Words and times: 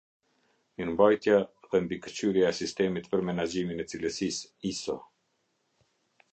Mirëmbajtja 0.77 1.35
& 1.61 1.83
mbikëqyrja 1.83 2.49
e 2.49 2.57
sistemit 2.61 3.11
për 3.13 3.25
menaxhimin 3.29 3.83
e 3.83 3.89
cilësisë 3.93 4.53
iso: 4.75 5.01